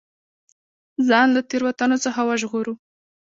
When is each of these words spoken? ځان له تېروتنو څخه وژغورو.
ځان 1.07 1.27
له 1.35 1.41
تېروتنو 1.49 1.97
څخه 2.05 2.21
وژغورو. 2.29 2.73